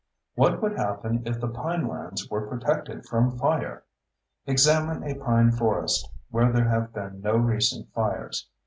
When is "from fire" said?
3.05-3.83